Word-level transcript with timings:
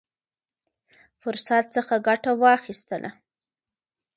فرصت 1.21 1.65
څخه 1.75 1.93
ګټه 2.07 2.31
واخیستله. 2.43 3.09